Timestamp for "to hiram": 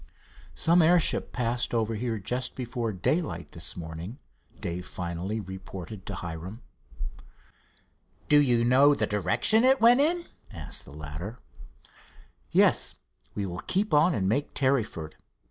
6.07-6.63